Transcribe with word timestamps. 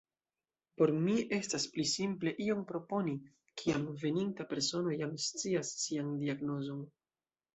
Por 0.81 0.91
mi 1.01 1.17
estas 1.35 1.65
pli 1.73 1.83
simple 1.89 2.33
ion 2.45 2.63
proponi, 2.71 3.13
kiam 3.63 3.85
veninta 4.05 4.47
persono 4.53 4.97
jam 5.01 5.13
scias 5.27 5.71
sian 5.85 6.11
diagnozon. 6.25 6.83